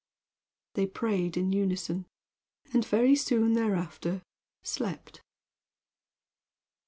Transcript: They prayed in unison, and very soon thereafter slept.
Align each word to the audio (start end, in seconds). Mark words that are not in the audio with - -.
They 0.73 0.87
prayed 0.87 1.37
in 1.37 1.53
unison, 1.53 2.07
and 2.73 2.83
very 2.83 3.15
soon 3.15 3.53
thereafter 3.53 4.23
slept. 4.63 5.21